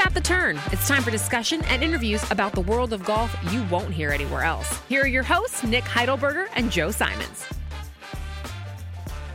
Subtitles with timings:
[0.00, 0.58] At the Turn.
[0.72, 4.42] It's time for discussion and interviews about the world of golf you won't hear anywhere
[4.42, 4.80] else.
[4.88, 7.44] Here are your hosts, Nick Heidelberger and Joe Simons.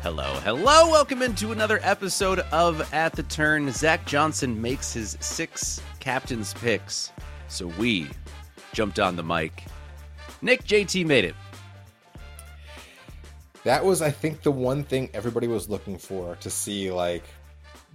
[0.02, 0.89] Hello, hello.
[0.89, 3.71] Welcome into another episode of At the Turn.
[3.71, 7.11] Zach Johnson makes his six captain's picks.
[7.47, 8.07] So we
[8.74, 9.66] jumped on the mic.
[10.42, 11.36] Nick JT made it.
[13.64, 17.24] That was, I think, the one thing everybody was looking for to see, like,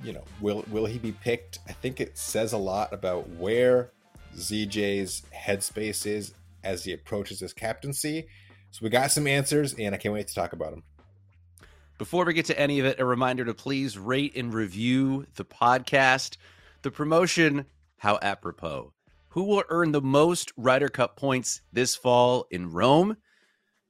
[0.02, 1.58] you know, will will he be picked?
[1.68, 3.90] I think it says a lot about where
[4.36, 8.26] ZJ's headspace is as he approaches his captaincy.
[8.70, 10.84] So we got some answers, and I can't wait to talk about them.
[11.98, 15.44] Before we get to any of it, a reminder to please rate and review the
[15.44, 16.36] podcast.
[16.82, 17.66] The promotion,
[17.98, 18.94] how apropos.
[19.30, 23.16] Who will earn the most Ryder Cup points this fall in Rome?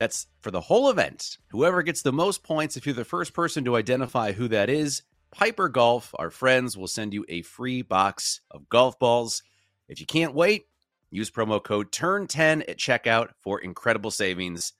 [0.00, 1.38] That's for the whole event.
[1.50, 5.02] Whoever gets the most points, if you're the first person to identify who that is,
[5.32, 9.42] Piper Golf, our friends, will send you a free box of golf balls.
[9.88, 10.66] If you can't wait,
[11.10, 14.72] use promo code TURN10 at checkout for incredible savings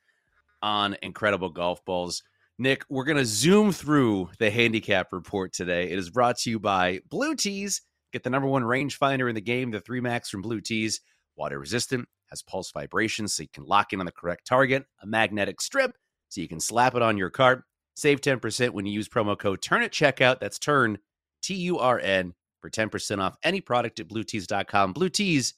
[0.62, 2.22] on incredible golf balls.
[2.58, 5.90] Nick, we're going to zoom through the handicap report today.
[5.90, 7.82] It is brought to you by Blue Tees.
[8.12, 11.00] Get the number one rangefinder in the game, the 3 Max from Blue Tees.
[11.36, 15.06] Water resistant, has pulse vibrations so you can lock in on the correct target, a
[15.06, 15.96] magnetic strip
[16.28, 17.64] so you can slap it on your cart.
[17.94, 20.40] Save 10% when you use promo code TURN at checkout.
[20.40, 20.98] That's TURN,
[21.42, 24.92] T U R N, for 10% off any product at bluetees.com.
[24.92, 25.54] Blue Tees,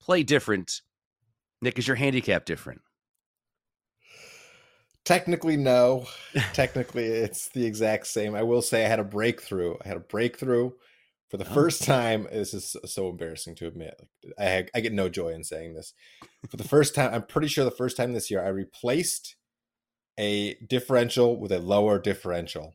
[0.00, 0.82] play different.
[1.62, 2.80] Nick, is your handicap different?
[5.04, 6.06] Technically, no.
[6.52, 8.34] Technically, it's the exact same.
[8.34, 9.76] I will say I had a breakthrough.
[9.84, 10.70] I had a breakthrough
[11.28, 11.54] for the oh.
[11.54, 12.26] first time.
[12.32, 13.94] This is so embarrassing to admit.
[14.38, 15.92] I I get no joy in saying this.
[16.48, 19.36] For the first time, I'm pretty sure the first time this year, I replaced
[20.18, 22.74] a differential with a lower differential.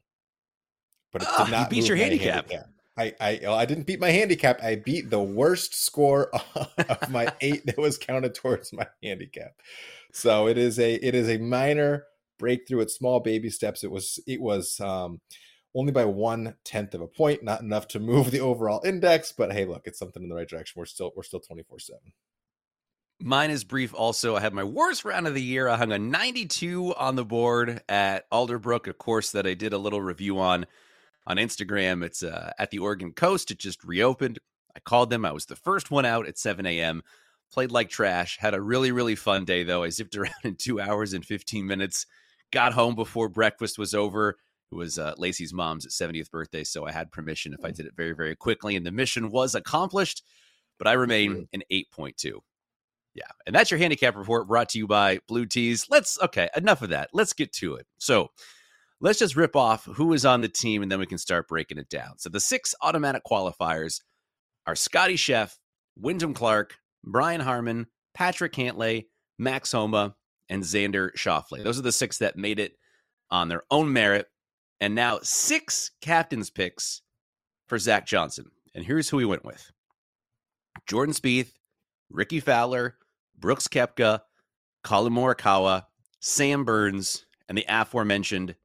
[1.11, 2.49] But it did oh, not you beat your handicap.
[2.49, 2.69] handicap.
[2.97, 4.61] I, I I didn't beat my handicap.
[4.61, 9.53] I beat the worst score of my eight that was counted towards my handicap.
[10.11, 12.05] So it is a it is a minor
[12.37, 13.83] breakthrough at small baby steps.
[13.83, 15.21] It was it was um,
[15.73, 19.31] only by one tenth of a point, not enough to move the overall index.
[19.31, 20.79] But hey, look, it's something in the right direction.
[20.79, 22.13] We're still we're still twenty four seven.
[23.21, 23.93] Mine is brief.
[23.93, 25.67] Also, I had my worst round of the year.
[25.67, 29.77] I hung a 92 on the board at Alderbrook, a course that I did a
[29.77, 30.65] little review on
[31.27, 32.03] on Instagram.
[32.03, 33.51] It's uh, at the Oregon coast.
[33.51, 34.39] It just reopened.
[34.75, 35.25] I called them.
[35.25, 37.01] I was the first one out at 7 a.m.
[37.51, 38.37] Played like trash.
[38.39, 39.83] Had a really, really fun day, though.
[39.83, 42.05] I zipped around in two hours and 15 minutes
[42.51, 44.37] got home before breakfast was over.
[44.71, 47.95] It was uh, Lacey's mom's 70th birthday, so I had permission if I did it
[47.95, 50.23] very, very quickly, and the mission was accomplished.
[50.77, 52.39] But I remain an 8.2.
[53.15, 55.87] Yeah, and that's your handicap report brought to you by Blue Tees.
[55.89, 57.09] Let's okay, enough of that.
[57.13, 57.87] Let's get to it.
[57.97, 58.29] So
[59.01, 61.79] let's just rip off who is on the team, and then we can start breaking
[61.79, 62.19] it down.
[62.19, 64.01] So the six automatic qualifiers
[64.67, 65.57] are Scottie Chef,
[65.97, 69.05] Wyndham Clark, Brian Harman, Patrick Cantlay,
[69.37, 70.15] Max Homa,
[70.49, 71.63] and Xander Schauffele.
[71.63, 72.73] Those are the six that made it
[73.31, 74.27] on their own merit.
[74.81, 77.01] And now six captain's picks
[77.67, 78.51] for Zach Johnson.
[78.73, 79.71] And here's who he went with
[80.87, 81.51] Jordan Spieth,
[82.09, 82.95] Rickie Fowler,
[83.37, 84.21] Brooks Koepka,
[84.83, 85.85] Collin Morikawa,
[86.19, 88.55] Sam Burns, and the aforementioned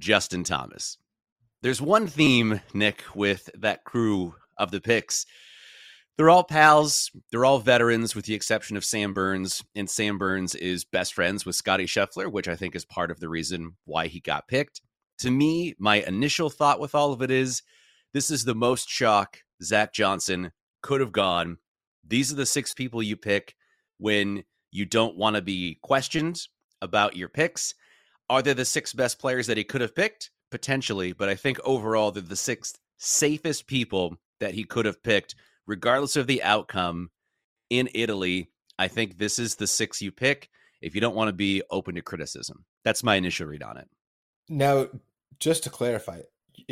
[0.00, 0.98] Justin Thomas.
[1.62, 5.26] There's one theme, Nick, with that crew of the picks
[6.16, 7.10] they're all pals.
[7.30, 9.62] They're all veterans, with the exception of Sam Burns.
[9.74, 13.20] And Sam Burns is best friends with Scottie Scheffler, which I think is part of
[13.20, 14.82] the reason why he got picked.
[15.20, 17.62] To me, my initial thought with all of it is
[18.12, 20.52] this is the most chalk Zach Johnson
[20.82, 21.58] could have gone.
[22.06, 23.54] These are the six people you pick
[23.98, 26.40] when you don't want to be questioned
[26.80, 27.74] about your picks.
[28.28, 30.30] Are they the six best players that he could have picked?
[30.50, 35.34] Potentially, but I think overall they're the six safest people that he could have picked
[35.66, 37.10] regardless of the outcome
[37.70, 40.48] in Italy, I think this is the six you pick
[40.80, 42.64] if you don't want to be open to criticism.
[42.84, 43.88] That's my initial read on it.
[44.48, 44.88] Now,
[45.38, 46.20] just to clarify,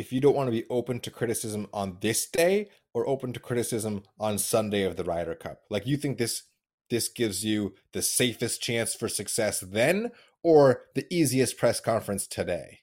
[0.01, 3.39] if you don't want to be open to criticism on this day or open to
[3.39, 6.43] criticism on Sunday of the Ryder Cup, like you think this
[6.89, 10.11] this gives you the safest chance for success then
[10.41, 12.79] or the easiest press conference today?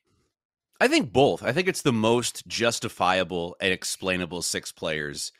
[0.81, 1.43] I think both.
[1.43, 5.33] I think it's the most justifiable and explainable six players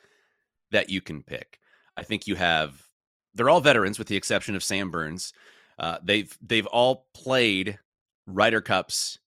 [0.73, 1.61] that you can pick.
[1.97, 2.89] I think you have
[3.35, 5.33] they're all veterans with the exception of Sam Burns.
[5.79, 7.79] Uh, they've they've all played
[8.27, 9.21] Ryder Cups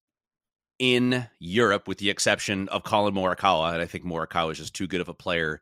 [0.81, 4.87] in Europe with the exception of Collin Morikawa, and I think Morikawa is just too
[4.87, 5.61] good of a player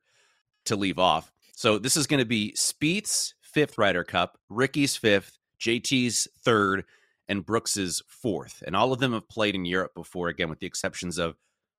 [0.64, 1.34] to leave off.
[1.58, 6.86] So this is going to be Spieth's fifth Ryder Cup, Rickie's fifth, JT's third,
[7.28, 10.30] and Brooks's fourth, and all of them have played in Europe before.
[10.30, 11.36] Again, with the exceptions of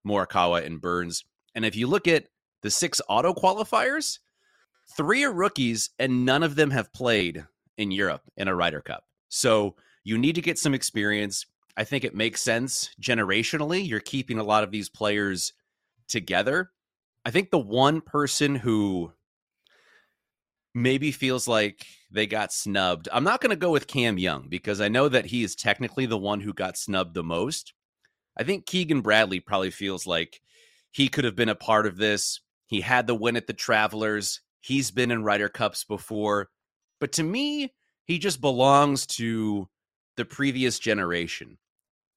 [0.06, 1.24] Morikawa and Burns.
[1.54, 2.26] And if you look at
[2.60, 4.18] the six auto qualifiers,
[4.98, 7.46] three are rookies, and none of them have played
[7.78, 9.04] in Europe in a Ryder Cup.
[9.30, 11.46] So you need to get some experience.
[11.80, 13.88] I think it makes sense generationally.
[13.88, 15.54] You're keeping a lot of these players
[16.08, 16.72] together.
[17.24, 19.14] I think the one person who
[20.74, 23.08] maybe feels like they got snubbed.
[23.10, 26.04] I'm not going to go with Cam Young because I know that he is technically
[26.04, 27.72] the one who got snubbed the most.
[28.36, 30.42] I think Keegan Bradley probably feels like
[30.90, 32.42] he could have been a part of this.
[32.66, 34.42] He had the win at the Travelers.
[34.60, 36.50] He's been in Ryder Cups before.
[37.00, 37.72] But to me,
[38.04, 39.66] he just belongs to
[40.18, 41.56] the previous generation.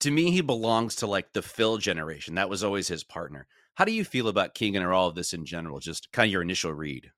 [0.03, 2.35] To me, he belongs to like the Phil generation.
[2.35, 3.47] That was always his partner.
[3.75, 5.79] How do you feel about Keegan or all of this in general?
[5.79, 7.11] Just kind of your initial read.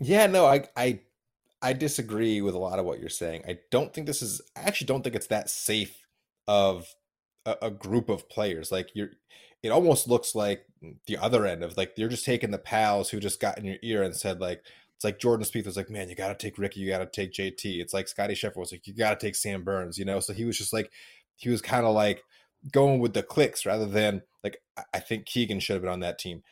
[0.00, 0.98] Yeah, no, I I
[1.62, 3.44] I disagree with a lot of what you're saying.
[3.46, 6.08] I don't think this is I actually don't think it's that safe
[6.48, 6.88] of
[7.46, 8.72] a, a group of players.
[8.72, 9.10] Like you're
[9.62, 10.66] it almost looks like
[11.06, 13.78] the other end of like you're just taking the pals who just got in your
[13.80, 14.64] ear and said like
[14.96, 17.06] it's like Jordan Spieth was like, man, you got to take Rickie, you got to
[17.06, 17.80] take JT.
[17.80, 20.20] It's like Scottie Scheffler was like, you got to take Sam Burns, you know.
[20.20, 20.90] So he was just like,
[21.36, 22.22] he was kind of like
[22.72, 24.58] going with the clicks rather than like
[24.92, 26.42] I think Keegan should have been on that team.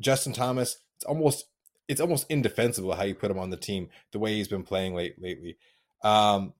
[0.00, 1.46] Justin Thomas, it's almost
[1.88, 4.94] it's almost indefensible how you put him on the team the way he's been playing
[4.94, 5.56] late lately.
[6.02, 6.54] Um,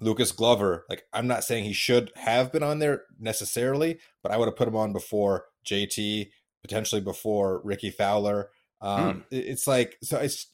[0.00, 4.36] Lucas Glover, like I'm not saying he should have been on there necessarily, but I
[4.36, 6.30] would have put him on before JT,
[6.62, 8.50] potentially before Rickie Fowler.
[8.80, 9.24] Um, mm.
[9.30, 10.18] It's like so.
[10.18, 10.46] It's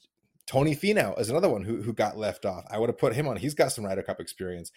[0.47, 2.65] Tony Finau is another one who who got left off.
[2.71, 3.37] I would have put him on.
[3.37, 4.73] He's got some Ryder Cup experience.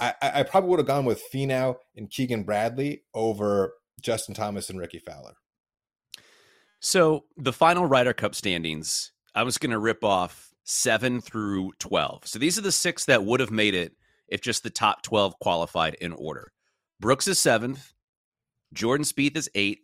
[0.00, 4.78] I, I probably would have gone with Finau and Keegan Bradley over Justin Thomas and
[4.78, 5.34] Rickie Fowler.
[6.80, 12.26] So the final Ryder Cup standings, I was going to rip off seven through 12.
[12.26, 13.92] So these are the six that would have made it
[14.28, 16.52] if just the top 12 qualified in order.
[17.00, 17.92] Brooks is seventh.
[18.72, 19.82] Jordan Spieth is eighth.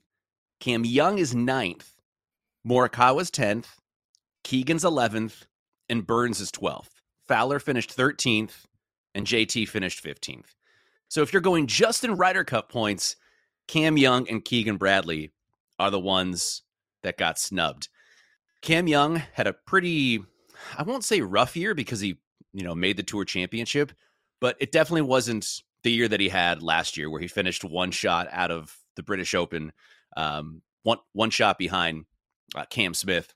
[0.61, 1.95] Cam Young is ninth.
[2.67, 3.67] Morikawa's 10th.
[4.43, 5.45] Keegan's 11th.
[5.89, 6.91] And Burns is 12th.
[7.27, 8.65] Fowler finished 13th.
[9.19, 10.55] And JT finished 15th.
[11.09, 13.17] So if you're going just in Ryder Cup points,
[13.67, 15.33] Cam Young and Keegan Bradley
[15.77, 16.63] are the ones
[17.03, 17.89] that got snubbed.
[18.63, 20.21] Cam Young had a pretty,
[20.77, 22.21] I won't say rough year because he,
[22.53, 23.91] you know, made the tour championship,
[24.41, 27.91] but it definitely wasn't the year that he had last year where he finished one
[27.91, 29.73] shot out of the British Open,
[30.17, 32.05] um, one one shot behind
[32.55, 33.35] uh, Cam Smith.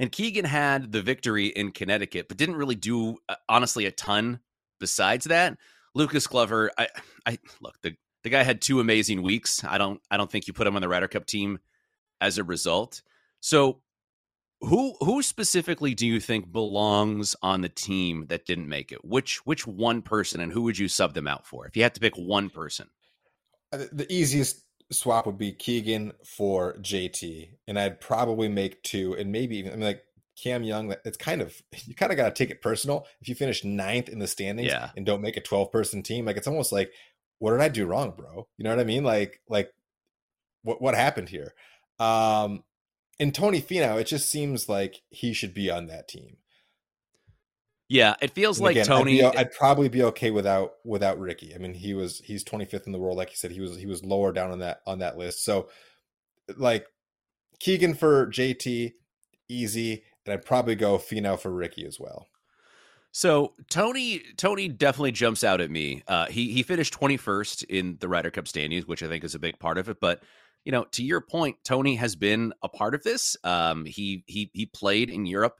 [0.00, 4.40] And Keegan had the victory in Connecticut, but didn't really do uh, honestly a ton
[4.80, 5.58] besides that.
[5.94, 6.88] Lucas Glover, I,
[7.26, 9.62] I look the the guy had two amazing weeks.
[9.62, 11.58] I don't I don't think you put him on the Ryder Cup team
[12.18, 13.02] as a result.
[13.40, 13.82] So
[14.62, 19.04] who who specifically do you think belongs on the team that didn't make it?
[19.04, 21.94] Which which one person and who would you sub them out for if you had
[21.94, 22.88] to pick one person?
[23.70, 29.32] Uh, the easiest swap would be Keegan for JT, and I'd probably make two, and
[29.32, 30.04] maybe even I mean like
[30.40, 30.88] Cam Young.
[30.88, 33.64] That it's kind of you kind of got to take it personal if you finish
[33.64, 34.90] ninth in the standings yeah.
[34.96, 36.24] and don't make a twelve person team.
[36.24, 36.92] Like it's almost like
[37.38, 38.46] what did I do wrong, bro?
[38.56, 39.04] You know what I mean?
[39.04, 39.72] Like like
[40.62, 41.54] what what happened here?
[41.98, 42.64] Um,
[43.18, 46.38] and Tony Finau, it just seems like he should be on that team.
[47.90, 49.20] Yeah, it feels and like again, Tony.
[49.20, 51.56] I'd, be, I'd, probably be okay without without Rickie.
[51.56, 53.50] I mean, he was he's 25th in the world, like you said.
[53.50, 55.44] He was he was lower down on that on that list.
[55.44, 55.68] So,
[56.56, 56.86] like
[57.58, 58.92] Keegan for JT,
[59.48, 62.28] easy, and I'd probably go Finau for Rickie as well.
[63.10, 66.04] So Tony Tony definitely jumps out at me.
[66.06, 69.40] Uh, he he finished 21st in the Ryder Cup standings, which I think is a
[69.40, 69.96] big part of it.
[70.00, 70.22] But
[70.64, 73.36] you know, to your point, Tony has been a part of this.
[73.42, 75.56] Um, he he he played in Europe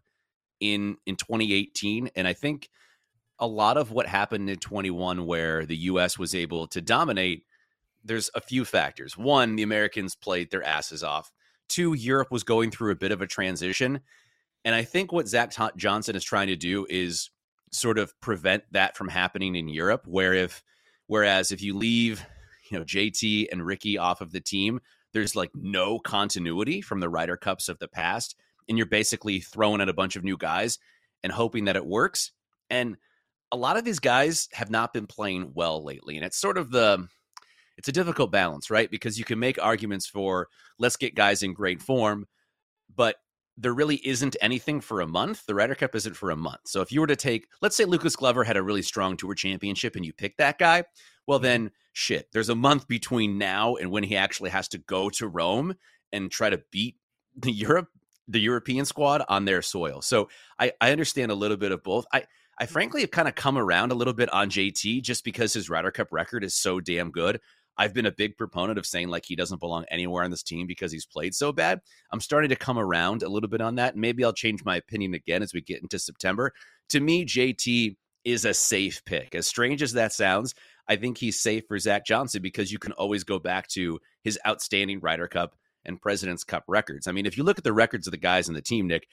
[0.61, 2.69] in in 2018, and I think
[3.39, 6.19] a lot of what happened in 21, where the U.S.
[6.19, 7.45] was able to dominate,
[8.05, 9.17] there's a few factors.
[9.17, 11.33] One, the Americans played their asses off.
[11.69, 14.01] Two, Europe was going through a bit of a transition,
[14.65, 17.31] and I think what Zach Johnson is trying to do is
[17.73, 20.03] sort of prevent that from happening in Europe.
[20.07, 20.63] Where if
[21.07, 22.25] whereas if you leave
[22.71, 24.81] you know JT and Rickie off of the team,
[25.13, 28.37] there's like no continuity from the Ryder Cups of the past,
[28.71, 30.79] and you're basically throwing at a bunch of new guys
[31.23, 32.33] and hoping that it works.
[32.71, 32.97] And
[33.53, 36.71] a lot of these guys have not been playing well lately, and it's sort of
[36.71, 37.07] the
[37.77, 38.91] it's a difficult balance, right?
[38.91, 40.49] Because you can make arguments for
[40.79, 42.27] let's get guys in great form,
[42.95, 43.17] but
[43.57, 45.45] there really isn't anything for a month.
[45.47, 46.61] The Ryder Cup isn't for a month.
[46.67, 49.35] So if you were to take, let's say Lucas Glover had a really strong tour
[49.35, 50.85] championship and you pick that guy,
[51.27, 51.45] well, mm-hmm.
[51.45, 55.29] then shit, there's a month between now and when he actually has to go to
[55.29, 55.75] Rome
[56.13, 56.97] and try to beat
[57.37, 57.89] the Europe,
[58.31, 60.01] the European squad on their soil.
[60.03, 62.07] So I, I understand a little bit of both.
[62.13, 62.25] I,
[62.59, 62.73] I mm-hmm.
[62.73, 65.91] frankly have kind of come around a little bit on JT just because his Ryder
[65.91, 67.41] Cup record is so damn good.
[67.77, 70.67] I've been a big proponent of saying like he doesn't belong anywhere on this team
[70.67, 71.81] because he's played so bad.
[72.13, 73.97] I'm starting to come around a little bit on that.
[73.97, 76.53] Maybe I'll change my opinion again as we get into September.
[76.91, 79.35] To me, JT is a safe pick.
[79.35, 80.55] As strange as that sounds,
[80.89, 84.39] I think he's safe for Zach Johnson because you can always go back to his
[84.47, 87.07] outstanding Ryder Cup and President's Cup records.
[87.07, 89.07] I mean, if you look at the records of the guys in the team, Nick,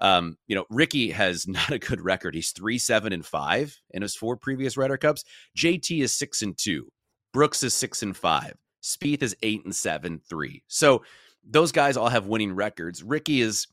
[0.00, 2.34] um, you know, Rickie has not a good record.
[2.34, 5.24] He's three, seven, and five in his four previous Ryder Cups.
[5.56, 6.88] JT is six and two.
[7.32, 8.54] Brooks is six and five.
[8.82, 10.62] Spieth is eight and seven, three.
[10.68, 11.02] So
[11.42, 13.02] those guys all have winning records.
[13.02, 13.66] Rickie is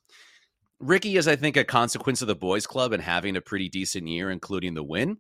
[0.80, 4.08] Rickie is, I think, a consequence of the boys' club and having a pretty decent
[4.08, 5.18] year, including the win.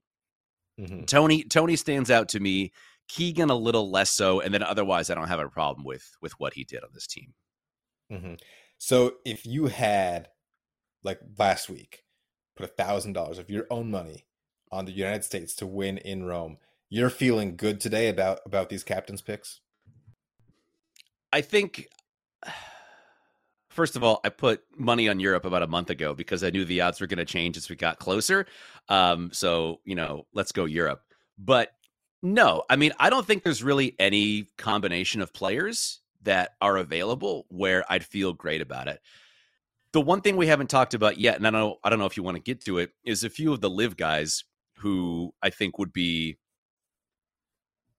[0.80, 1.04] Mm-hmm.
[1.04, 2.72] Tony Tony stands out to me.
[3.12, 6.32] Keegan a little less so, and then otherwise, I don't have a problem with with
[6.40, 7.34] what he did on this team.
[8.10, 8.36] Mm-hmm.
[8.78, 10.30] So if you had
[11.04, 12.04] like last week,
[12.56, 14.28] put a thousand dollars of your own money
[14.72, 16.58] on the United States to win in Rome.
[16.90, 19.60] You're feeling good today about about these captains picks.
[21.34, 21.88] I think.
[23.70, 26.66] First of all, I put money on Europe about a month ago because I knew
[26.66, 28.46] the odds were going to change as we got closer.
[28.90, 31.02] Um, so you know, let's go Europe.
[31.38, 31.72] But
[32.22, 37.46] no, I mean, I don't think there's really any combination of players that are available
[37.50, 39.02] where I'd feel great about it.
[39.94, 42.06] The one thing we haven't talked about yet, and I don't know, I don't know
[42.06, 44.44] if you want to get to it, is a few of the LIV guys
[44.78, 46.38] who I think would be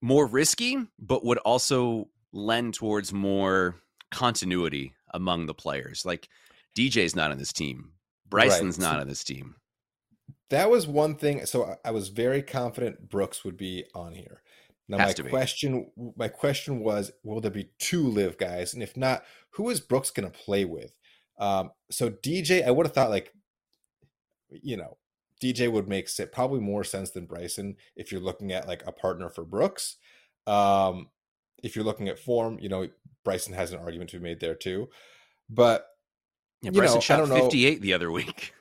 [0.01, 3.77] more risky, but would also lend towards more
[4.11, 6.05] continuity among the players.
[6.05, 6.29] Like
[6.77, 7.93] DJ's not on this team.
[8.29, 8.93] Bryson's right.
[8.93, 9.57] not on this team.
[10.53, 11.47] That was one thing.
[11.47, 14.43] So I was very confident Brooks would be on here.
[14.87, 18.75] Now Has my question, my question was, will there be two LIV guys?
[18.75, 20.95] And if not, who is Brooks going to play with?
[21.39, 23.33] Um, so DJ, I would have thought like,
[24.51, 24.99] you know,
[25.43, 29.31] DJ would make probably more sense than Bryson if you're looking at like a partner
[29.31, 29.97] for Brooks.
[30.47, 31.09] Um,
[31.63, 32.91] if you're looking at form, you know,
[33.25, 34.91] Bryson has an argument to be made there too.
[35.49, 35.87] But
[36.61, 38.53] yeah, Bryson know, shot 58 the other week.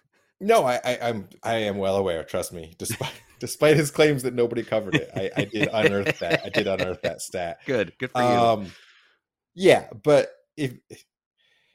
[0.41, 2.23] No, I, I, am I am well aware.
[2.23, 2.73] Trust me.
[2.77, 6.41] Despite despite his claims that nobody covered it, I, I did unearth that.
[6.43, 7.59] I did unearth that stat.
[7.65, 8.27] Good, good for you.
[8.27, 8.71] Um,
[9.53, 10.73] yeah, but if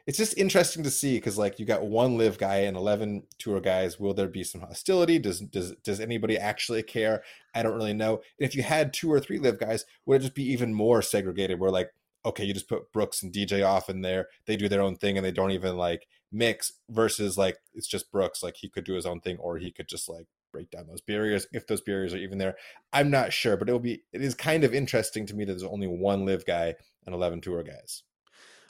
[0.07, 3.61] it's just interesting to see because like you got one LIV guy and 11 tour
[3.61, 7.93] guys will there be some hostility does does does anybody actually care i don't really
[7.93, 10.73] know and if you had two or three LIV guys would it just be even
[10.73, 11.91] more segregated where like
[12.25, 15.17] okay you just put brooks and dj off in there they do their own thing
[15.17, 16.07] and they don't even like
[16.37, 19.71] mix versus like it's just brooks like he could do his own thing or he
[19.71, 22.57] could just like break down those barriers if those barriers are even there
[22.93, 25.53] i'm not sure but it will be it is kind of interesting to me that
[25.53, 26.75] there's only one LIV guy
[27.05, 28.03] and 11 tour guys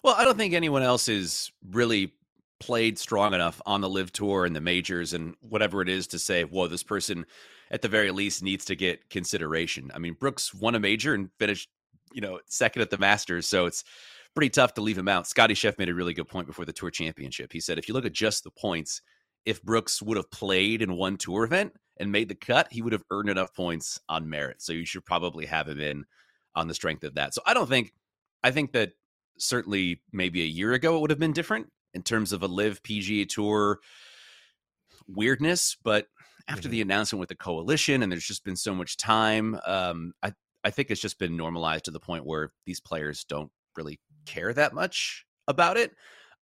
[0.07, 2.13] well, I don't think anyone else is really
[2.61, 6.19] played strong enough on the LIV tour and the majors and whatever it is to
[6.21, 7.27] say, whoa, this person
[7.73, 9.91] at the very least needs to get consideration.
[9.93, 11.69] I mean, Brooks won a major and finished,
[12.13, 13.83] you know, second at the Masters, so it's
[14.37, 15.27] pretty tough to leave him out.
[15.27, 17.53] Scottie Chef made a really good point before the tour championship.
[17.53, 19.01] He said if you look at just the points,
[19.45, 22.93] if Brooks would have played in one tour event and made the cut, he would
[22.93, 24.61] have earned enough points on merit.
[24.61, 26.05] So you should probably have him in
[26.55, 27.35] on the strength of that.
[27.35, 27.93] So I don't think
[28.43, 28.93] I think that
[29.39, 32.83] certainly maybe a year ago it would have been different in terms of a LIV
[32.83, 33.81] PGA Tour
[35.09, 36.07] weirdness, but
[36.49, 36.73] after mm-hmm.
[36.73, 40.71] the announcement with the coalition and there's just been so much time, um, I I
[40.71, 44.75] think it's just been normalized to the point where these players don't really care that
[44.75, 45.93] much about it.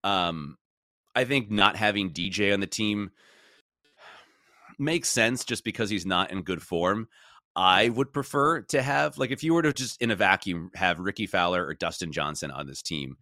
[0.03, 0.57] Um,
[1.15, 3.11] I think not having DJ on the team
[4.79, 7.09] makes sense just because he's not in good form.
[7.57, 10.99] I would prefer to have like if you were to just in a vacuum have
[10.99, 13.17] Rickie Fowler or Dustin Johnson on this team.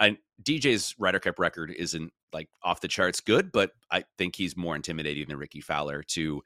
[0.00, 4.56] I, DJ's Ryder Cup record isn't like off the charts good, but I think he's
[4.56, 6.42] more intimidating than Rickie Fowler to,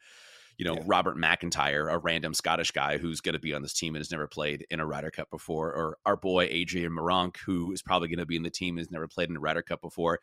[0.59, 0.83] you know, yeah.
[0.87, 4.11] Robert McIntyre, a random Scottish guy who's going to be on this team and has
[4.11, 8.09] never played in a Ryder Cup before, or our boy Adrian Meronk, who is probably
[8.09, 10.19] going to be in the team and has never played in a Ryder Cup before.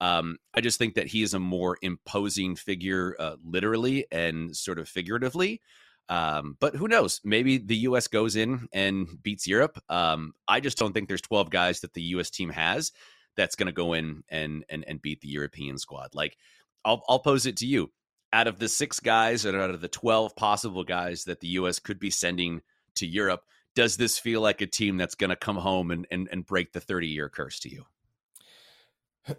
[0.00, 4.78] Um, I just think that he is a more imposing figure, uh, literally and sort
[4.78, 5.60] of figuratively.
[6.08, 7.20] Um, but who knows?
[7.24, 8.06] Maybe the U.S.
[8.06, 9.78] goes in and beats Europe.
[9.88, 12.30] Um, I just don't think there's 12 guys that the U.S.
[12.30, 12.92] team has
[13.36, 16.14] that's going to go in and, and and beat the European squad.
[16.14, 16.36] Like,
[16.84, 17.90] I'll I'll pose it to you:
[18.32, 21.78] out of the six guys, and out of the 12 possible guys that the U.S.
[21.78, 22.62] could be sending
[22.96, 23.42] to Europe,
[23.74, 26.72] does this feel like a team that's going to come home and, and and break
[26.72, 27.84] the 30 year curse to you?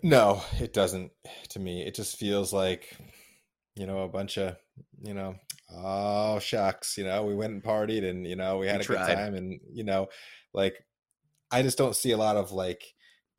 [0.03, 1.11] No, it doesn't.
[1.49, 2.97] To me, it just feels like
[3.75, 4.55] you know a bunch of
[5.01, 5.35] you know
[5.73, 8.85] oh shucks you know we went and partied and you know we had we a
[8.85, 9.07] tried.
[9.07, 10.07] good time and you know
[10.53, 10.83] like
[11.51, 12.83] i just don't see a lot of like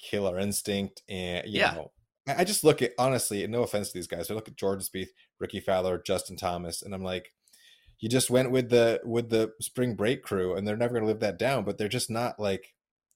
[0.01, 1.75] killer instinct and you yeah.
[1.75, 1.91] know
[2.27, 5.11] i just look at honestly no offense to these guys i look at jordan Spieth
[5.43, 7.33] rickie fowler justin thomas and i'm like
[8.03, 11.09] you just went with the with the spring break crew, and they're never going to
[11.09, 11.65] live that down.
[11.65, 12.75] But they're just not like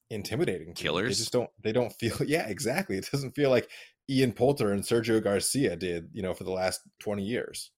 [0.09, 1.17] intimidating killers.
[1.17, 1.49] They just don't.
[1.61, 2.15] They don't feel.
[2.25, 2.97] Yeah, exactly.
[2.97, 3.69] It doesn't feel like
[4.09, 6.07] Ian Poulter and Sergio Garcia did.
[6.13, 7.69] You know, for the last twenty years.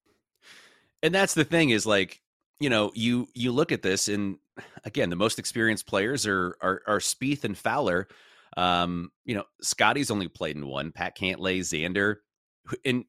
[1.02, 2.22] And that's the thing is like
[2.60, 4.38] you know you you look at this and
[4.86, 8.08] again the most experienced players are are, are Spieth and Fowler.
[8.56, 10.92] Um, you know, Scottie's only played in one.
[10.92, 12.18] Pat Cantlay, Xander,
[12.86, 13.06] and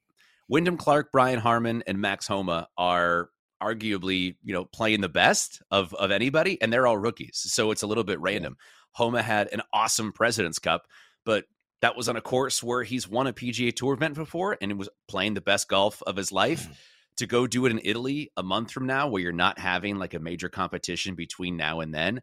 [0.50, 3.30] Wyndham Clark, Brian Harman, and Max Homa are
[3.62, 7.40] arguably you know playing the best of of anybody, and they're all rookies.
[7.47, 8.57] So it's a little bit random.
[8.92, 10.88] Homa had an awesome President's Cup,
[11.25, 11.45] but
[11.83, 14.88] that was on a course where he's won a PGA Tour event before and was
[15.07, 16.64] playing the best golf of his life.
[16.64, 16.73] Mm-hmm.
[17.16, 20.14] To go do it in Italy a month from now, where you're not having like
[20.14, 22.23] a major competition between now and then,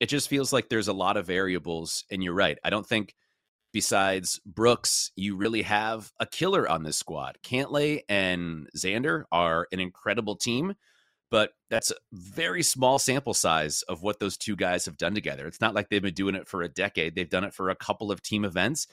[0.00, 2.04] it just feels like there's a lot of variables.
[2.10, 2.58] And you're right.
[2.64, 3.14] I don't think
[3.74, 7.36] besides Brooks, you really have a killer on this squad.
[7.44, 10.74] Cantlay and Xander are an incredible team
[11.34, 15.48] but that's a very small sample size of what those two guys have done together.
[15.48, 17.16] It's not like they've been doing it for a decade.
[17.16, 18.86] They've done it for a couple of team events.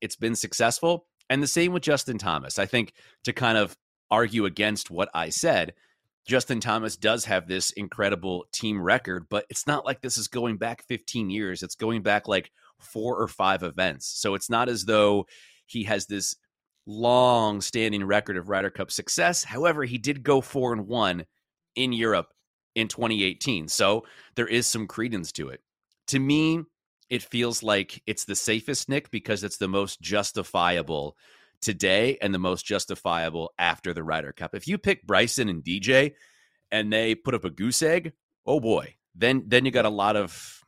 [0.00, 1.06] It's been successful.
[1.30, 2.58] And the same with Justin Thomas.
[2.58, 3.76] I think to kind of
[4.10, 5.74] argue against what I said,
[6.26, 10.56] Justin Thomas does have this incredible team record, but it's not like this is going
[10.56, 11.62] back 15 years.
[11.62, 12.50] It's going back like
[12.80, 14.06] four or five events.
[14.06, 15.26] So it's not as though
[15.66, 16.36] he has this
[16.86, 19.44] long standing record of Ryder Cup success.
[19.44, 21.24] However, he did go four and one
[21.74, 22.28] in Europe
[22.74, 23.68] in 2018.
[23.68, 24.04] So
[24.34, 25.60] there is some credence to it.
[26.08, 26.60] To me,
[27.08, 31.16] it feels like it's the safest Nick because it's the most justifiable
[31.60, 34.54] today and the most justifiable after the Ryder Cup.
[34.54, 36.14] If you pick Bryson and DJ
[36.70, 38.12] and they put up a goose egg,
[38.46, 40.60] oh boy, then then you got a lot of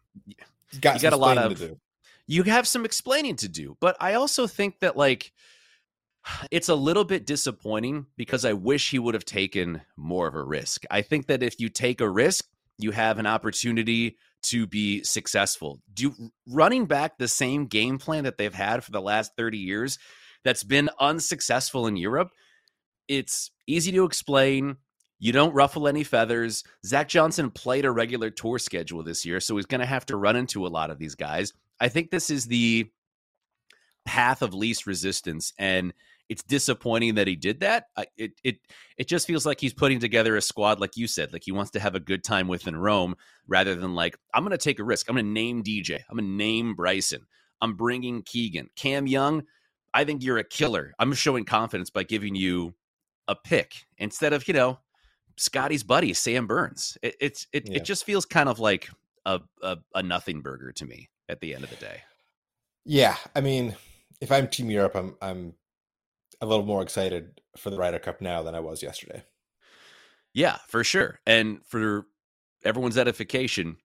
[0.80, 1.72] got, you got a lot of
[2.26, 3.76] you have some explaining to do.
[3.80, 5.32] But I also think that like
[6.50, 10.42] it's a little bit disappointing because I wish he would have taken more of a
[10.42, 10.84] risk.
[10.90, 12.46] I think that if you take a risk,
[12.78, 15.80] you have an opportunity to be successful.
[15.92, 16.14] Do
[16.46, 19.98] running back the same game plan that they've had for the last 30 years
[20.44, 22.30] that's been unsuccessful in Europe.
[23.08, 24.76] It's easy to explain.
[25.18, 26.62] You don't ruffle any feathers.
[26.84, 30.16] Zach Johnson played a regular tour schedule this year, so he's going to have to
[30.16, 31.52] run into a lot of these guys.
[31.80, 32.90] I think this is the
[34.04, 35.92] path of least resistance and
[36.28, 37.86] it's disappointing that he did that.
[37.96, 38.56] Uh, it it
[38.96, 41.70] it just feels like he's putting together a squad, like you said, like he wants
[41.72, 43.14] to have a good time with in Rome,
[43.46, 45.08] rather than like I'm going to take a risk.
[45.08, 46.00] I'm going to name DJ.
[46.10, 47.26] I'm going to name Bryson.
[47.60, 49.44] I'm bringing Keegan, Cam Young.
[49.94, 50.92] I think you're a killer.
[50.98, 52.74] I'm showing confidence by giving you
[53.28, 54.78] a pick instead of you know
[55.36, 56.98] Scottie's buddy Sam Burns.
[57.02, 57.76] It, it's it yeah.
[57.76, 58.90] it just feels kind of like
[59.24, 62.02] a, a a nothing burger to me at the end of the day.
[62.84, 63.74] Yeah, I mean,
[64.20, 65.54] if I'm Team Europe, I'm I'm
[66.40, 69.24] a little more excited for the Ryder Cup now than I was yesterday.
[70.34, 71.18] Yeah, for sure.
[71.26, 72.06] And for
[72.64, 73.78] everyone's edification,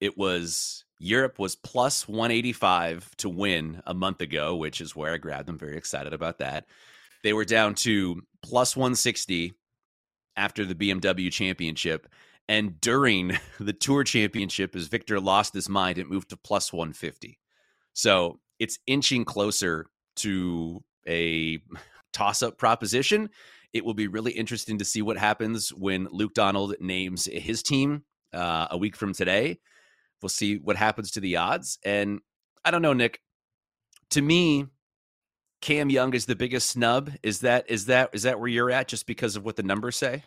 [0.00, 5.18] it was Europe was plus 185 to win a month ago, which is where I
[5.18, 5.58] grabbed them.
[5.58, 6.66] Very excited about that.
[7.22, 9.52] They were down to plus 160
[10.36, 12.08] after the BMW championship.
[12.48, 17.38] And during the tour championship, as Viktor lost his mind, it moved to plus 150.
[17.94, 21.58] So it's inching closer to a
[22.12, 23.30] toss up proposition.
[23.72, 28.04] It will be really interesting to see what happens when Luke Donald names his team
[28.32, 29.58] uh, a week from today.
[30.20, 31.78] We'll see what happens to the odds.
[31.84, 32.20] And
[32.64, 33.20] I don't know, Nick.
[34.10, 34.66] To me,
[35.62, 37.10] Cam Young is the biggest snub.
[37.22, 39.96] Is that is that is that where you're at just because of what the numbers
[39.96, 40.24] say?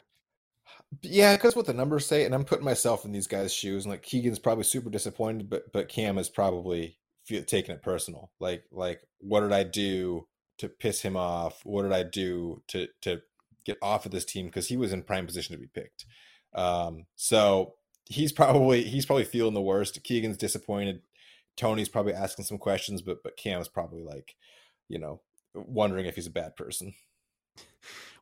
[1.02, 3.92] Yeah, because what the numbers say, and I'm putting myself in these guys' shoes, and
[3.92, 8.32] like Keegan's probably super disappointed, but but Cam is probably taking it personal.
[8.40, 10.28] Like like what did I do
[10.60, 11.62] to piss him off?
[11.64, 13.22] What did I do to to
[13.66, 16.06] get off of this team because he was in prime position to be picked.
[16.54, 17.74] Um, so
[18.06, 20.02] he's probably he's probably feeling the worst.
[20.04, 21.02] Keegan's disappointed.
[21.58, 24.36] Tony's probably asking some questions, but but Cam's probably like,
[24.88, 25.22] you know,
[25.54, 26.94] wondering if he's a bad person.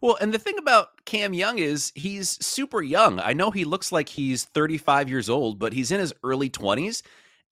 [0.03, 3.21] Well, and the thing about Cam Young is he's super young.
[3.21, 7.03] I know he looks like he's 35 years old, but he's in his early 20s.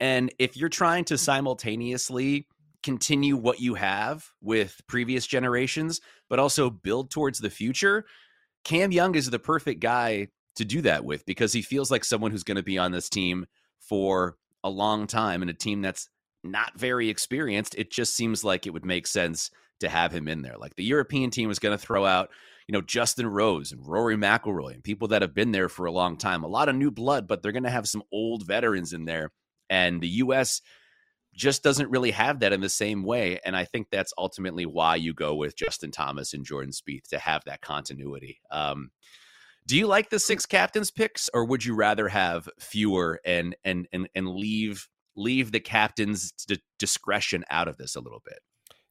[0.02, 2.50] And if you're trying to simultaneously
[2.84, 8.04] continue what you have with previous generations, but also build towards the future,
[8.66, 12.32] Cam Young is the perfect guy to do that with because he feels like someone
[12.32, 13.46] who's going to be on this team
[13.80, 16.10] for a long time and a team that's
[16.44, 17.76] not very experienced.
[17.78, 20.58] It just seems like it would make sense to have him in there.
[20.58, 22.30] Like the European team was going to throw out,
[22.68, 25.92] you know, Justin Rose and Rory McIlroy and people that have been there for a
[25.92, 26.44] long time.
[26.44, 29.32] A lot of new blood, but they're going to have some old veterans in there.
[29.70, 30.62] And the U.S
[31.34, 33.40] just doesn't really have that in the same way.
[33.46, 37.20] And I think that's ultimately why you go with Justin Thomas and Jordan Spieth to
[37.20, 38.42] have that continuity.
[38.52, 38.92] Um,
[39.68, 43.88] Do you like the six captains picks, or would you rather have fewer and and
[43.94, 48.40] and and leave leave the captains' d- discretion out of this a little bit?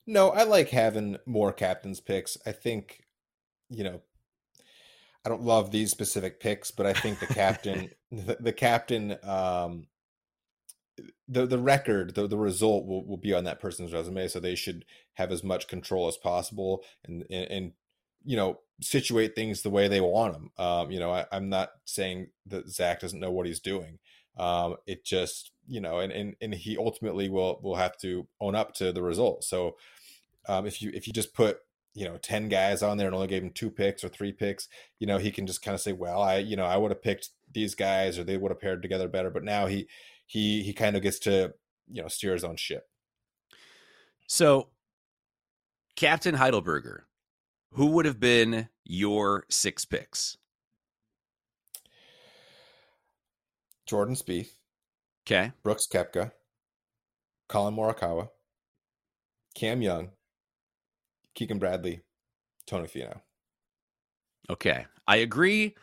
[0.06, 2.36] No, I like having more captains picks.
[2.46, 3.04] I think,
[3.68, 4.00] you know,
[5.24, 9.86] I don't love these specific picks, but I think the captain, the, the, captain, um,
[11.28, 14.54] the the record, the the result will, will be on that person's resume, so they
[14.54, 14.84] should
[15.14, 17.72] have as much control as possible, and and, and
[18.24, 20.50] you know situate things the way they want them.
[20.58, 23.98] Um, you know, I, am not saying that Zach doesn't know what he's doing.
[24.36, 28.54] Um, it just you know, and, and and he ultimately will will have to own
[28.54, 29.44] up to the result.
[29.44, 29.76] So
[30.48, 31.58] um, if you if you just put
[31.94, 34.68] you know 10 guys on there and only gave him two picks or three picks
[34.98, 37.02] you know he can just kind of say well i you know i would have
[37.02, 39.88] picked these guys or they would have paired together better but now he
[40.26, 41.52] he he kind of gets to
[41.90, 42.88] you know steer his own ship
[44.26, 44.68] so
[45.96, 47.00] captain heidelberger
[47.72, 50.36] who would have been your six picks
[53.90, 54.52] jordan Spieth.
[55.26, 56.30] okay brooks koepka
[57.48, 58.28] Collin morikawa
[59.54, 60.10] cam young
[61.34, 62.00] Keegan Bradley,
[62.66, 63.20] Tony Finau.
[64.48, 65.74] Okay, I agree.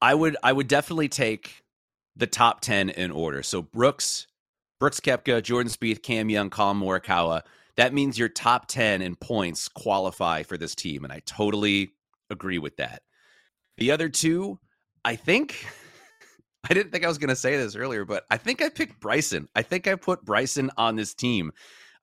[0.00, 1.64] I would I would definitely take
[2.16, 3.42] the top ten in order.
[3.42, 4.26] So Brooks,
[4.78, 7.42] Brooks Koepka, Jordan Spieth, Cam Young, Collin Morikawa.
[7.76, 11.92] That means your top ten in points qualify for this team, and I totally
[12.30, 13.02] agree with that.
[13.78, 14.58] The other two,
[15.04, 15.66] I think.
[16.68, 19.00] I didn't think I was going to say this earlier, but I think I picked
[19.00, 19.48] Bryson.
[19.54, 21.52] I think I put Bryson on this team.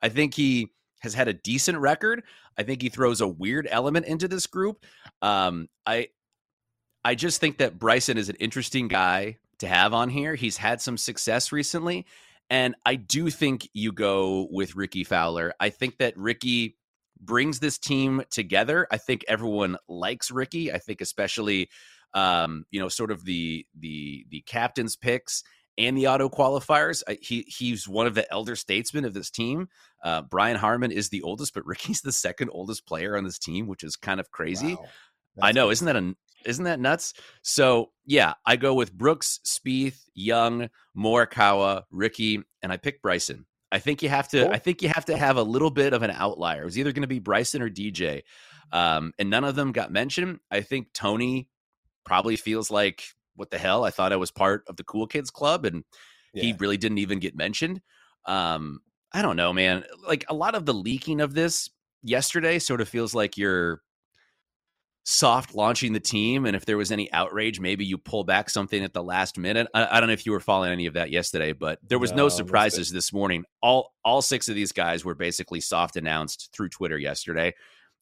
[0.02, 2.24] I think he has had a decent record.
[2.58, 4.86] I think he throws a weird element into this group.
[5.22, 6.10] Um, I
[7.04, 10.36] I just think that Bryson is an interesting guy to have on here.
[10.36, 12.06] He's had some success recently,
[12.50, 15.54] and I do think you go with Rickie Fowler.
[15.60, 16.78] I think that Rickie
[17.20, 18.88] brings this team together.
[18.92, 20.72] I think everyone likes Rickie.
[20.72, 21.70] I think especially
[22.14, 25.44] um, you know, sort of the the the captain's picks
[25.78, 27.04] and the auto qualifiers.
[27.22, 29.68] he he's one of the elder statesmen of this team.
[30.04, 33.68] Uh, Brian Harman is the oldest, but Rickie's the second oldest player on this team,
[33.68, 34.76] which is kind of crazy.
[34.76, 34.86] Wow.
[35.42, 37.14] I know, isn't that a isn't that nuts?
[37.44, 43.46] So yeah, I go with Brooks, Spieth, Young, Morikawa, Ricky, and I pick Bryson.
[43.72, 44.44] I think you have to.
[44.44, 44.54] Cool.
[44.54, 46.64] I think you have to have a little bit of an outlier.
[46.64, 48.24] It was either going to be Bryson or DJ,
[48.72, 50.40] um, and none of them got mentioned.
[50.50, 51.48] I think Tony
[52.06, 53.04] probably feels like
[53.36, 53.84] what the hell?
[53.84, 55.84] I thought I was part of the cool kids club and
[56.34, 56.44] yeah.
[56.44, 57.82] he really didn't even get mentioned.
[58.26, 58.82] Um,
[59.14, 59.84] I don't know, man.
[60.08, 61.70] Like a lot of the leaking of this
[62.04, 63.82] yesterday sort of feels like you're
[65.04, 66.46] soft launching the team.
[66.46, 69.68] And if there was any outrage, maybe you pull back something at the last minute.
[69.74, 72.12] I, I don't know if you were following any of that yesterday, but there was
[72.12, 73.44] no, no surprises this morning.
[73.62, 77.54] All all six of these guys were basically soft announced through Twitter yesterday.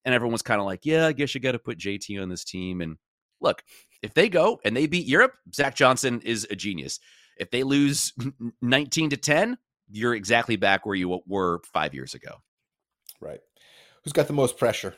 [0.06, 2.30] And everyone was kind of like, yeah, I guess you got to put JT on
[2.30, 2.82] this team.
[2.82, 2.98] And
[3.42, 3.64] look,
[4.02, 7.00] if they go and they beat Europe, Zach Johnson is a genius.
[7.38, 8.14] If they lose
[8.62, 9.58] 19 to 10,
[9.92, 12.36] you're exactly back where you were five years ago.
[13.20, 13.40] Right.
[14.04, 14.96] Who's got the most pressure?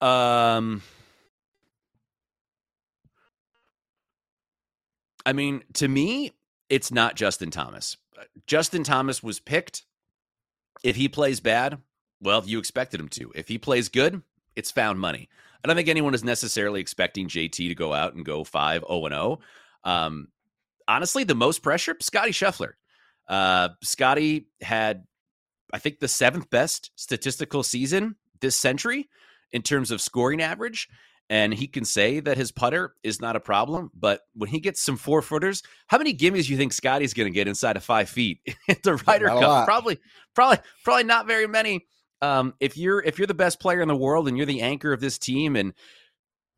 [0.00, 0.82] Um,
[5.24, 6.32] I mean, to me,
[6.68, 7.96] it's not Justin Thomas.
[8.46, 9.84] Justin Thomas was picked.
[10.82, 11.78] If he plays bad,
[12.20, 13.32] well, you expected him to.
[13.34, 14.22] If he plays good,
[14.56, 15.28] it's found money.
[15.62, 19.08] I don't think anyone is necessarily expecting JT to go out and go 5 0
[19.08, 19.38] 0.
[19.84, 20.28] Um,
[20.88, 22.72] honestly, the most pressure, Scottie Scheffler.
[23.28, 25.04] Uh, Scottie had,
[25.72, 29.08] I think, the seventh best statistical season this century
[29.52, 30.88] in terms of scoring average.
[31.30, 34.82] And he can say that his putter is not a problem, but when he gets
[34.82, 37.84] some four footers, how many gimmies do you think Scottie's going to get inside of
[37.84, 39.64] five feet at the Ryder Cup?
[39.64, 39.98] Probably,
[40.34, 41.86] probably, probably not very many
[42.22, 44.92] um, if you're if you're the best player in the world and you're the anchor
[44.92, 45.74] of this team, and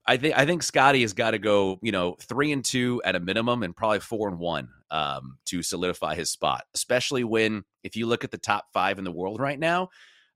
[0.06, 3.16] I think I think Scottie has got to go, you know, three and two at
[3.16, 6.64] a minimum, and probably four and one um, to solidify his spot.
[6.74, 9.88] Especially when if you look at the top five in the world right now,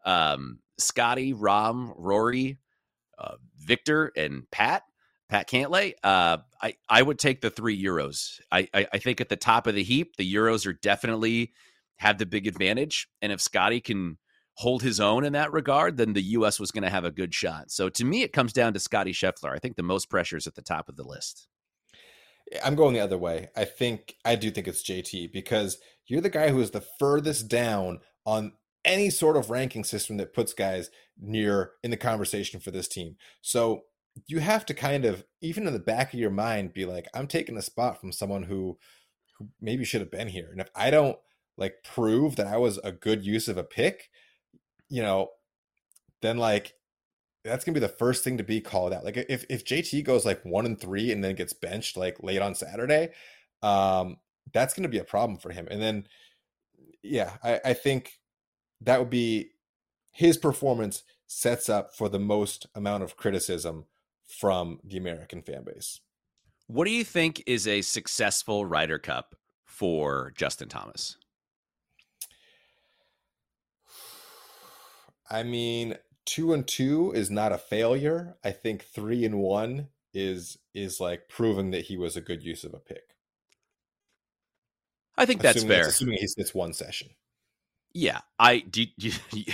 [0.05, 2.59] um, Scottie, Rahm, Rory,
[3.19, 4.83] uh, Viktor, and Pat.
[5.29, 8.41] Pat Cantlay, uh, I, I would take the three Euros.
[8.51, 11.53] I, I, I think at the top of the heap, the Euros are definitely
[11.97, 13.09] have the big advantage.
[13.21, 14.17] And if Scottie can
[14.59, 16.59] hold his own in that regard, then the U.S.
[16.59, 17.71] was going to have a good shot.
[17.71, 19.55] So to me, it comes down to Scottie Scheffler.
[19.55, 21.47] I think the most pressure is at the top of the list.
[22.65, 23.51] I'm going the other way.
[23.57, 27.47] I think I do think it's JT because you're the guy who is the furthest
[27.47, 30.91] down on any sort of ranking system that puts guys
[31.21, 33.15] near in the conversation for this team.
[33.43, 33.83] So
[34.27, 37.29] you have to kind of even in the back of your mind be like, I'm
[37.29, 38.77] taking a spot from someone who
[39.39, 40.49] who maybe should have been here.
[40.51, 41.17] And if I don't
[41.57, 44.11] like prove that I was a good use of a pick,
[44.89, 45.31] you know,
[46.23, 46.75] then like
[47.45, 49.05] that's gonna be the first thing to be called out.
[49.05, 52.43] Like if if JT goes like one and three and then gets benched like late
[52.43, 53.11] on Saturday,
[53.63, 54.17] um,
[54.53, 55.69] that's gonna be a problem for him.
[55.71, 56.07] And then,
[57.03, 58.19] yeah, I, I think
[58.81, 59.51] that would be
[60.13, 63.85] his performance sets up for the most amount of criticism
[64.27, 66.01] from the American fan base.
[66.67, 71.17] What do you think is a successful Ryder Cup for Justin Thomas?
[75.31, 78.37] I mean, two and two is not a failure.
[78.45, 82.65] I think three and one is is like proving that he was a good use
[82.65, 83.17] of a pick.
[85.17, 85.89] I think that's assuming fair.
[85.89, 87.09] assuming he sits one session.
[87.93, 88.87] Yeah, I do.
[88.99, 89.45] Do, do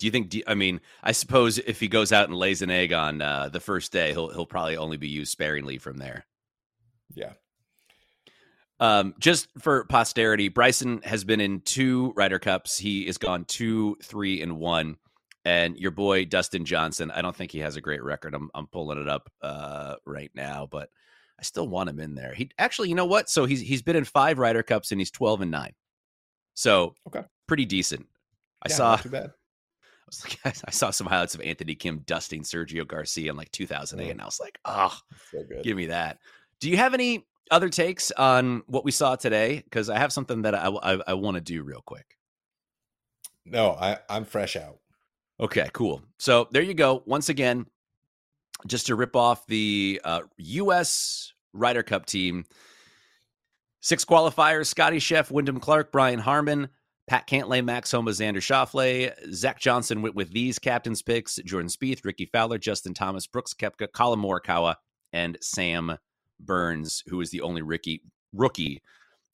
[0.00, 0.30] you think?
[0.30, 3.48] Do, I mean, I suppose if he goes out and lays an egg on uh,
[3.48, 6.26] the first day, he'll he'll probably only be used sparingly from there.
[7.14, 7.32] Yeah.
[8.80, 12.76] Um, just for posterity, Bryson has been in two Ryder Cups.
[12.76, 14.96] He has gone two, three, and one.
[15.44, 18.34] And your boy Dustin Johnson, I don't think he has a great record.
[18.34, 20.88] I'm I'm pulling it up uh, right now, but
[21.38, 22.32] I still want him in there.
[22.32, 23.28] He actually, you know what?
[23.28, 25.72] So he's he's been in five Ryder Cups and he's 12 and nine.
[26.54, 28.06] So okay, pretty decent.
[28.64, 29.26] I yeah, saw too bad.
[29.84, 33.50] I was like, I saw some highlights of Anthony Kim dusting Sergio Garcia in like
[33.50, 34.10] 2008, Mm.
[34.12, 34.96] and I was like, oh,
[35.30, 35.62] So good.
[35.64, 36.18] give me that.
[36.60, 39.60] Do you have any other takes on what we saw today?
[39.64, 42.06] Because I have something that I, I, I want to do real quick.
[43.44, 44.78] No, I I'm fresh out.
[45.40, 46.02] Okay, cool.
[46.18, 47.02] So there you go.
[47.06, 47.66] Once again,
[48.66, 51.32] just to rip off the uh, U.S.
[51.52, 52.44] Ryder Cup team.
[53.80, 56.68] Six qualifiers Scottie Chef, Wyndham Clark, Brian Harman,
[57.06, 62.04] Pat Cantlay, Max Homa, Xander Schauffele, Zach Johnson went with these captains' picks Jordan Spieth,
[62.04, 64.76] Rickie Fowler, Justin Thomas, Brooks Koepka, Collin Morikawa,
[65.12, 65.98] and Sam
[66.40, 68.82] Burns, who is the only Ricky rookie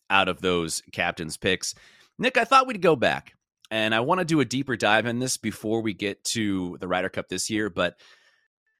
[0.08, 1.74] out of those captains' picks.
[2.18, 3.34] Nick, I thought we'd go back
[3.70, 6.88] and I want to do a deeper dive in this before we get to the
[6.88, 7.70] Ryder Cup this year.
[7.70, 7.94] But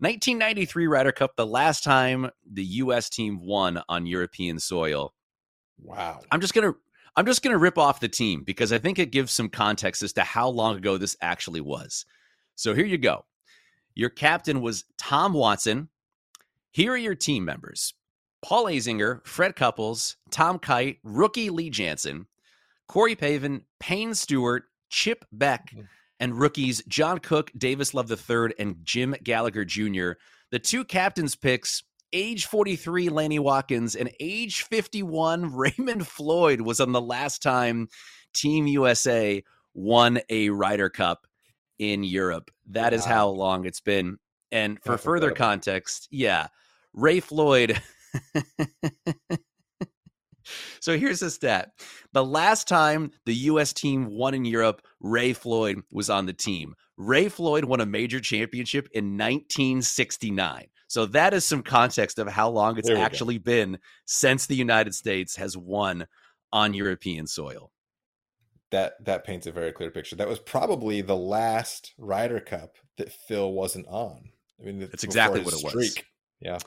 [0.00, 3.08] 1993 Ryder Cup, the last time the U.S.
[3.10, 5.14] team won on European soil.
[5.78, 6.20] Wow.
[6.30, 6.74] I'm just gonna
[7.16, 10.12] I'm just gonna rip off the team because I think it gives some context as
[10.14, 12.06] to how long ago this actually was.
[12.56, 13.24] So here you go.
[13.94, 15.88] Your captain was Tom Watson.
[16.70, 17.94] Here are your team members:
[18.42, 22.26] Paul Azinger, Fred Couples, Tom Kite, rookie Lee Janzen,
[22.88, 25.88] Corey Pavin, Payne Stewart, Chip Beck, Mhm.
[26.20, 30.12] and rookies John Cook, Davis Love III, and Jim Gallagher Jr.
[30.50, 36.90] The two captains' picks age 43 Lanny Wadkins and age 51 Raymond Floyd was on
[36.92, 37.88] the last time
[38.34, 39.42] Team USA
[39.74, 41.26] won a Ryder Cup
[41.78, 42.50] in Europe.
[42.66, 43.08] That is Wow.
[43.08, 44.18] how long it's been.
[44.50, 45.50] And for That's further incredible.
[45.52, 46.48] context, yeah,
[46.92, 47.80] Ray Floyd.
[50.80, 51.72] so here's the stat.
[52.12, 56.74] The last time the US team won in Europe, Ray Floyd was on the team.
[56.96, 60.66] Ray Floyd won a major championship in 1969.
[60.88, 63.00] So that is some context of how long it's we go.
[63.00, 66.06] actually been since the United States has won
[66.52, 67.70] on European soil.
[68.70, 70.16] That that paints a very clear picture.
[70.16, 74.30] That was probably the last Ryder Cup that Phil wasn't on.
[74.60, 75.98] I mean, That's exactly what it was.
[76.40, 76.58] Yeah.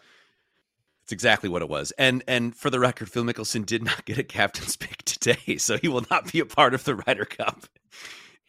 [1.04, 1.92] It's exactly what it was.
[1.98, 5.78] And and for the record, Phil Mickelson did not get a captain's pick today, so
[5.78, 7.66] he will not be a part of the Ryder Cup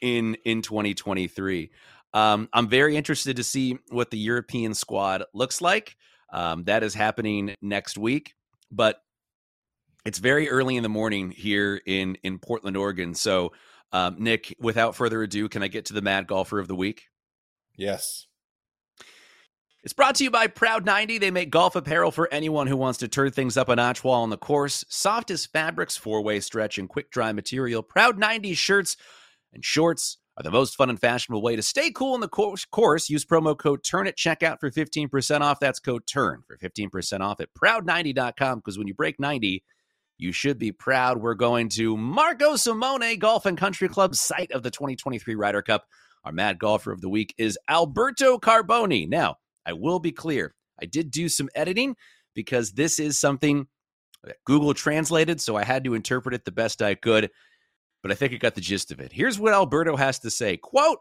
[0.00, 1.70] in in 2023.
[2.12, 5.96] Um, I'm very interested to see what the European squad looks like.
[6.32, 8.34] Um, that is happening next week,
[8.70, 9.00] but
[10.04, 13.14] it's very early in the morning here in in Portland, Oregon.
[13.14, 13.52] So,
[13.92, 17.08] um, Nick, without further ado, can I get to the Mad Golfer of the Week?
[17.76, 18.26] Yes.
[19.84, 21.18] It's brought to you by Proud 90.
[21.18, 24.22] They make golf apparel for anyone who wants to turn things up a notch while
[24.22, 24.82] on the course.
[24.88, 27.82] Soft as fabrics, four way stretch, and quick dry material.
[27.82, 28.96] Proud 90 shirts
[29.52, 32.64] and shorts are the most fun and fashionable way to stay cool in the course.
[32.64, 33.10] course.
[33.10, 35.60] Use promo code TURN at checkout for 15% off.
[35.60, 39.62] That's code TURN for 15% off at proud90.com because when you break 90,
[40.16, 41.20] you should be proud.
[41.20, 45.84] We're going to Marco Simone Golf and Country Club, site of the 2023 Ryder Cup.
[46.24, 49.06] Our mad golfer of the week is Alberto Carboni.
[49.06, 49.36] Now,
[49.66, 50.54] I will be clear.
[50.80, 51.96] I did do some editing
[52.34, 53.66] because this is something
[54.24, 57.30] that Google translated, so I had to interpret it the best I could.
[58.02, 59.12] But I think I got the gist of it.
[59.12, 60.56] Here's what Alberto has to say.
[60.56, 60.98] Quote,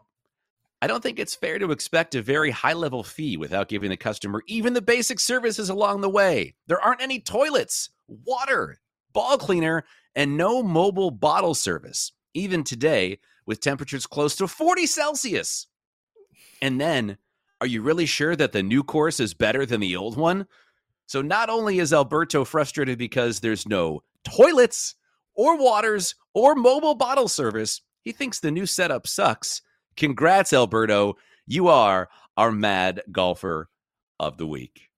[0.80, 3.96] I don't think it's fair to expect a very high level fee without giving the
[3.96, 6.54] customer even the basic services along the way.
[6.66, 8.78] There aren't any toilets, water,
[9.12, 15.66] ball cleaner, and no mobile bottle service, even today with temperatures close to 40 Celsius.
[16.60, 17.18] And then,
[17.64, 20.46] are you really sure that the new course is better than the old one?
[21.06, 24.96] So not only is Alberto frustrated because there's no toilets
[25.34, 29.62] or waters or mobile bottle service, he thinks the new setup sucks.
[29.96, 31.16] Congrats, Alberto.
[31.46, 33.70] You are our mad golfer
[34.20, 34.90] of the week.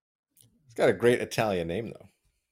[0.65, 2.09] He's got a great Italian name, though.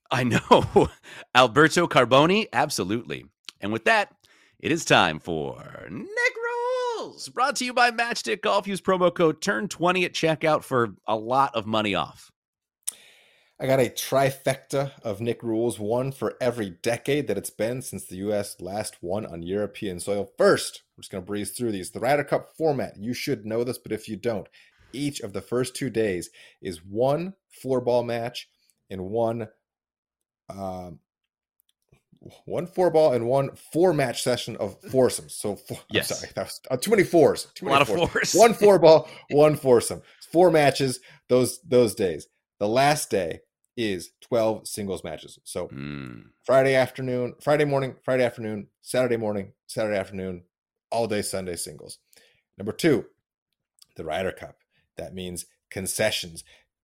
[0.09, 0.89] I know.
[1.35, 3.25] Alberto Carboni, absolutely.
[3.59, 4.15] And with that,
[4.59, 6.33] it is time for Nick
[7.33, 8.67] Brought to you by Matchstick Golf.
[8.67, 12.31] Use promo code TURN20 at checkout for a lot of money off.
[13.59, 18.05] I got a trifecta of Nick rules, one for every decade that it's been since
[18.05, 18.59] the U.S.
[18.59, 20.29] last won on European soil.
[20.37, 21.91] First, we're just going to breeze through these.
[21.91, 24.47] The Ryder Cup format, you should know this, but if you don't,
[24.91, 26.29] each of the first two days
[26.61, 28.49] is one four ball match
[28.89, 29.47] and one
[30.49, 30.99] um,
[32.45, 35.33] one four ball and one four match session of foursomes.
[35.33, 36.11] So four, yes.
[36.11, 37.47] I'm sorry, that was uh, too many fours.
[37.55, 38.01] Too many a lot fours.
[38.01, 38.33] of fours.
[38.33, 40.01] one four ball, one foursome.
[40.31, 42.27] Four matches those those days.
[42.59, 43.39] The last day
[43.77, 45.37] is 12 singles matches.
[45.43, 46.23] So mm.
[46.43, 50.43] Friday afternoon, Friday morning, Friday afternoon, Saturday morning, Saturday afternoon,
[50.91, 51.99] all day Sunday singles.
[52.57, 53.05] Number two,
[53.97, 54.57] the Ryder Cup.
[54.97, 56.43] That means concessions,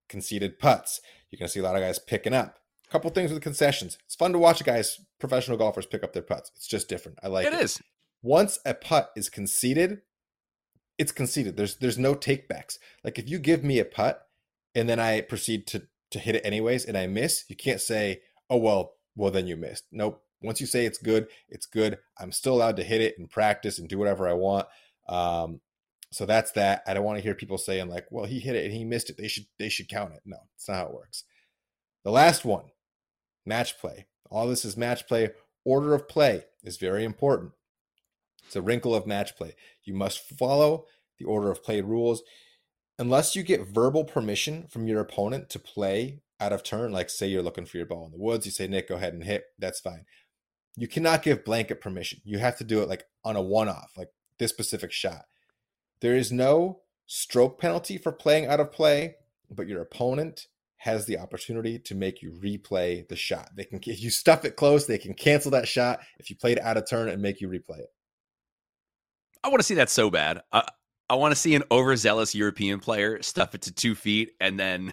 [0.10, 1.00] conceded putts.
[1.30, 2.58] You're going to see a lot of guys picking up.
[2.92, 3.98] A couple things with concessions.
[4.06, 6.52] It's fun to watch guys, professional golfers, pick up their putts.
[6.58, 7.20] It's just different.
[7.24, 7.54] I like it.
[7.54, 7.82] It is.
[8.22, 10.02] Once a putt is conceded,
[10.98, 11.56] it's conceded.
[11.56, 12.80] There's there's no takebacks.
[13.02, 14.28] Like if you give me a putt
[14.76, 18.24] and then I proceed to to hit it anyways and I miss, you can't say,
[18.50, 20.22] "Oh well, well then you missed." Nope.
[20.42, 21.98] Once you say it's good, it's good.
[22.20, 24.68] I'm still allowed to hit it and practice and do whatever I want.
[25.08, 25.62] Um,
[26.12, 26.84] so that's that.
[26.86, 29.10] I don't want to hear people saying like, "Well, he hit it and he missed
[29.10, 29.16] it.
[29.16, 31.24] They should they should count it." No, it's not how it works.
[32.04, 32.66] The last one,
[33.46, 34.06] match play.
[34.30, 35.32] All this is match play.
[35.64, 37.52] Order of play is very important.
[38.46, 39.56] It's a wrinkle of match play.
[39.84, 40.86] You must follow
[41.18, 42.24] the order of play rules
[43.02, 47.28] unless you get verbal permission from your opponent to play out of turn, like say
[47.28, 49.46] you're looking for your ball in the woods, you say, Nick, go ahead and hit,
[49.58, 50.06] that's fine.
[50.78, 52.22] You cannot give blanket permission.
[52.24, 55.26] You have to do it like on a one off, like this specific shot.
[56.02, 59.16] There is no stroke penalty for playing out of play,
[59.50, 60.46] but your opponent
[60.82, 63.52] has the opportunity to make you replay the shot.
[63.56, 66.58] They can, if you stuff it close, they can cancel that shot if you played
[66.58, 67.90] out of turn and make you replay it.
[69.44, 70.42] I want to see that so bad.
[70.52, 70.68] I,
[71.08, 74.92] I want to see an overzealous European player stuff it to two feet and then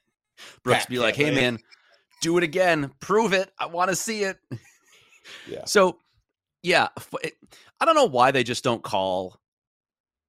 [0.62, 1.58] Brooks Pat, be like, "Hey man,
[2.22, 3.50] do it again, prove it.
[3.58, 4.38] I want to see it."
[5.48, 5.64] Yeah.
[5.64, 5.98] So,
[6.62, 6.88] yeah,
[7.80, 9.40] I don't know why they just don't call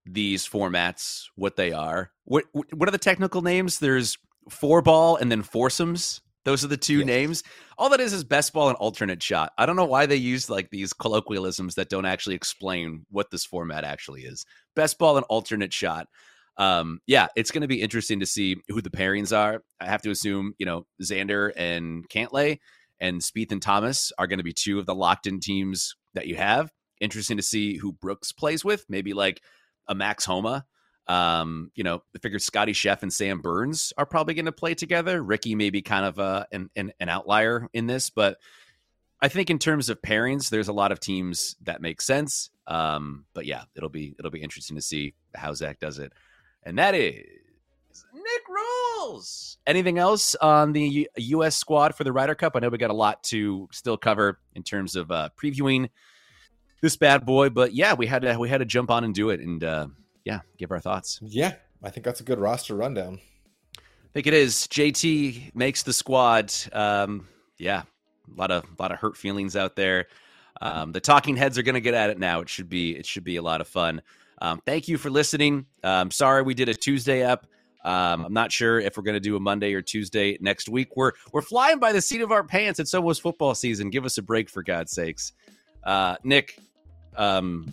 [0.05, 2.11] these formats what they are.
[2.23, 3.79] What what are the technical names?
[3.79, 4.17] There's
[4.49, 6.21] four ball and then foursomes.
[6.43, 7.07] Those are the two yes.
[7.07, 7.43] names.
[7.77, 9.51] All that is is best ball and alternate shot.
[9.57, 13.45] I don't know why they use like these colloquialisms that don't actually explain what this
[13.45, 14.45] format actually is.
[14.75, 16.07] Best ball and alternate shot.
[16.57, 19.63] Um, yeah, it's going to be interesting to see who the pairings are.
[19.81, 22.59] I have to assume, you know, Xander and Cantlay
[22.99, 26.27] and Spieth and Thomas are going to be two of the locked in teams that
[26.27, 26.71] you have.
[27.01, 28.85] Interesting to see who Brooks plays with.
[28.87, 29.41] Maybe like
[29.87, 30.65] a Max Homa
[31.07, 34.73] um, you know, I figure Scottie Chef and Sam Burns are probably going to play
[34.73, 35.21] together.
[35.21, 38.37] Rickie may be kind of a, an, an, an outlier in this, but
[39.21, 42.49] I think in terms of pairings, there's a lot of teams that make sense.
[42.67, 46.13] Um, but yeah, it'll be it'll be interesting to see how Zach does it.
[46.63, 47.23] And that is
[48.13, 49.57] Nick Rules.
[49.67, 51.55] Anything else on the U.S.
[51.55, 52.55] squad for the Ryder Cup?
[52.55, 55.89] I know we got a lot to still cover in terms of uh, previewing
[56.81, 59.29] this bad boy, but yeah, we had to we had to jump on and do
[59.29, 59.87] it, and uh,
[60.25, 61.19] yeah, give our thoughts.
[61.21, 63.19] Yeah, I think that's a good roster rundown.
[63.77, 64.67] I think it is.
[64.67, 66.53] JT makes the squad.
[66.73, 67.83] Um, yeah,
[68.29, 70.07] a lot of a lot of hurt feelings out there.
[70.61, 72.41] Um, the talking heads are going to get at it now.
[72.41, 74.01] It should be it should be a lot of fun.
[74.41, 75.65] Um, thank you for listening.
[75.83, 77.47] Um, sorry we did a Tuesday up.
[77.83, 80.95] Um, I'm not sure if we're going to do a Monday or Tuesday next week.
[80.95, 82.79] We're we're flying by the seat of our pants.
[82.79, 83.91] It's almost football season.
[83.91, 85.33] Give us a break for God's sakes.
[85.83, 86.57] Uh, Nick,
[87.15, 87.71] um,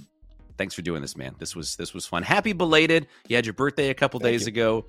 [0.62, 1.34] thanks for doing this, man.
[1.40, 2.22] This was this was fun.
[2.22, 3.08] Happy belated.
[3.26, 4.52] You had your birthday a couple Thank days you.
[4.52, 4.86] ago.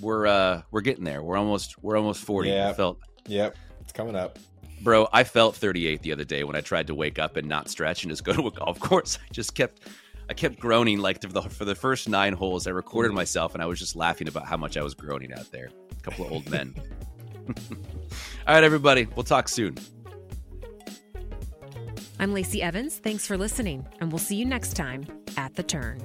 [0.00, 1.22] We're uh we're getting there.
[1.22, 2.48] We're almost we're almost 40.
[2.48, 2.70] Yeah.
[2.70, 3.54] I felt Yep.
[3.82, 4.38] It's coming up.
[4.80, 7.68] Bro, I felt 38 the other day when I tried to wake up and not
[7.68, 9.18] stretch and just go to a golf course.
[9.22, 9.82] I just kept
[10.30, 12.66] I kept groaning like for the, for the first nine holes.
[12.66, 15.52] I recorded myself and I was just laughing about how much I was groaning out
[15.52, 15.68] there.
[15.90, 16.74] A couple of old men.
[18.46, 19.06] All right, everybody.
[19.14, 19.76] We'll talk soon.
[22.22, 22.98] I'm Lacey Evans.
[22.98, 25.04] Thanks for listening, and we'll see you next time
[25.36, 26.00] at The Turn.